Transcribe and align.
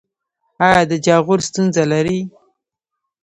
ایا 0.65 0.81
د 0.91 0.93
جاغور 1.05 1.39
ستونزه 1.47 1.83
لرئ؟ 1.91 2.19